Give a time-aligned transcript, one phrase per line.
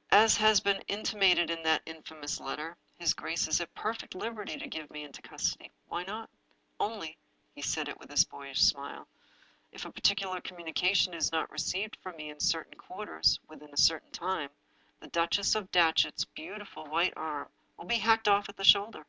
[0.24, 4.66] "As has been intimated in that infamous letter, his grace is at perfect liberty to
[4.66, 6.30] give me into custody— ^why not?
[6.80, 7.18] Only
[7.54, 9.06] "—he said it with his boyish smile
[9.74, 14.12] —"if a particular communication is not received from me in certain quarters within a certain
[14.12, 14.48] time
[15.00, 19.04] the Duchess of Datchet's beautiful white arm will be hacked off at the shoulder."